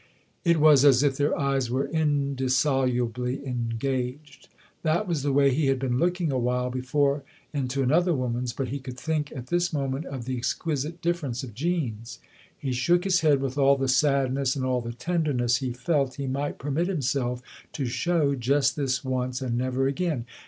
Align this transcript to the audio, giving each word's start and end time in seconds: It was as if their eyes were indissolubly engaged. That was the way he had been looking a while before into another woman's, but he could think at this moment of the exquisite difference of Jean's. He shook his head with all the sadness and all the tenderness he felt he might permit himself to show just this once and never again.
It 0.43 0.59
was 0.59 0.83
as 0.83 1.03
if 1.03 1.15
their 1.17 1.37
eyes 1.37 1.69
were 1.69 1.85
indissolubly 1.87 3.45
engaged. 3.45 4.47
That 4.81 5.07
was 5.07 5.21
the 5.21 5.31
way 5.31 5.53
he 5.53 5.67
had 5.67 5.77
been 5.77 5.99
looking 5.99 6.31
a 6.31 6.39
while 6.39 6.71
before 6.71 7.21
into 7.53 7.83
another 7.83 8.11
woman's, 8.11 8.51
but 8.51 8.69
he 8.69 8.79
could 8.79 8.97
think 8.99 9.31
at 9.31 9.49
this 9.53 9.71
moment 9.71 10.07
of 10.07 10.25
the 10.25 10.35
exquisite 10.37 11.03
difference 11.03 11.43
of 11.43 11.53
Jean's. 11.53 12.17
He 12.57 12.71
shook 12.71 13.03
his 13.03 13.19
head 13.19 13.41
with 13.41 13.59
all 13.59 13.75
the 13.75 13.87
sadness 13.87 14.55
and 14.55 14.65
all 14.65 14.81
the 14.81 14.91
tenderness 14.91 15.57
he 15.57 15.71
felt 15.71 16.15
he 16.15 16.25
might 16.25 16.57
permit 16.57 16.87
himself 16.87 17.43
to 17.73 17.85
show 17.85 18.33
just 18.33 18.75
this 18.75 19.03
once 19.03 19.39
and 19.39 19.55
never 19.55 19.85
again. 19.85 20.25